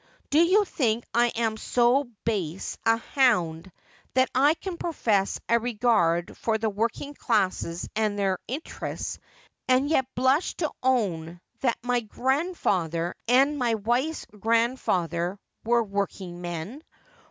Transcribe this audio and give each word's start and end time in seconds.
Do 0.31 0.39
you 0.39 0.65
think 0.65 1.05
T 1.13 1.29
am 1.35 1.57
so 1.57 2.05
base 2.25 2.75
a 2.87 2.97
hound 2.97 3.71
that 4.15 4.31
I 4.33 4.55
can 4.55 4.77
profess 4.77 5.39
a 5.47 5.59
regard 5.59 6.35
for 6.37 6.57
the 6.57 6.71
working 6.71 7.13
classes 7.13 7.87
and 7.95 8.17
their 8.17 8.39
interests, 8.47 9.19
and 9.67 9.87
yet 9.87 10.07
blush 10.15 10.55
to 10.55 10.71
own 10.81 11.39
that 11.59 11.77
my 11.83 11.99
grandfather 11.99 13.13
and 13.27 13.59
my 13.59 13.75
wife's 13.75 14.25
grandfather 14.31 15.37
were 15.65 15.83
working 15.83 16.41
men 16.41 16.81